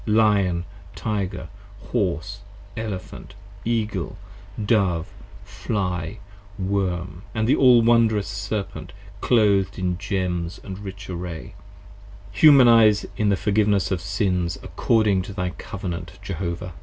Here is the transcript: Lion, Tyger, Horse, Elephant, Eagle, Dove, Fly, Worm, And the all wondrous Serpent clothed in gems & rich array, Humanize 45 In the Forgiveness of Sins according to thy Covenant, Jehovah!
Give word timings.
Lion, 0.07 0.63
Tyger, 0.95 1.47
Horse, 1.91 2.39
Elephant, 2.75 3.35
Eagle, 3.63 4.17
Dove, 4.59 5.13
Fly, 5.43 6.17
Worm, 6.57 7.21
And 7.35 7.47
the 7.47 7.55
all 7.55 7.83
wondrous 7.83 8.27
Serpent 8.27 8.93
clothed 9.21 9.77
in 9.77 9.99
gems 9.99 10.59
& 10.63 10.63
rich 10.67 11.07
array, 11.07 11.53
Humanize 12.31 13.01
45 13.01 13.19
In 13.19 13.29
the 13.29 13.35
Forgiveness 13.37 13.91
of 13.91 14.01
Sins 14.01 14.57
according 14.63 15.21
to 15.21 15.33
thy 15.33 15.51
Covenant, 15.51 16.13
Jehovah! 16.23 16.73